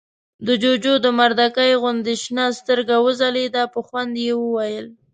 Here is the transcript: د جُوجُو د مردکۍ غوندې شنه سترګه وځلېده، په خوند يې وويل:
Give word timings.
د 0.45 0.47
جُوجُو 0.61 0.93
د 1.05 1.07
مردکۍ 1.19 1.71
غوندې 1.81 2.15
شنه 2.23 2.45
سترګه 2.59 2.95
وځلېده، 3.05 3.63
په 3.73 3.79
خوند 3.87 4.13
يې 4.25 4.33
وويل: 4.37 4.87